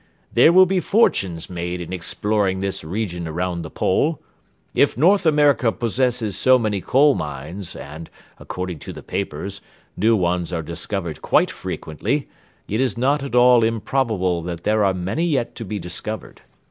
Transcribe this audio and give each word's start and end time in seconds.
There 0.33 0.51
will 0.51 0.65
be 0.65 0.79
fortunes 0.79 1.47
made 1.47 1.79
in 1.79 1.93
exploring 1.93 2.59
this 2.59 2.83
region 2.83 3.27
around 3.27 3.61
the 3.61 3.69
pole. 3.69 4.19
If 4.73 4.97
North 4.97 5.27
America 5.27 5.71
possesses 5.71 6.35
so 6.35 6.57
many 6.57 6.81
coal 6.81 7.13
mines 7.13 7.75
and, 7.75 8.09
according 8.39 8.79
to 8.79 8.93
the 8.93 9.03
papers, 9.03 9.61
new 9.95 10.15
ones 10.15 10.51
are 10.51 10.63
discovered 10.63 11.21
quite 11.21 11.51
frequently, 11.51 12.27
it 12.67 12.81
is 12.81 12.97
not 12.97 13.21
at 13.21 13.35
all 13.35 13.63
improbable 13.63 14.41
that 14.41 14.63
there 14.63 14.83
are 14.83 14.95
many 14.95 15.25
yet 15.27 15.53
to 15.57 15.65
be 15.65 15.77
discovered. 15.77 16.41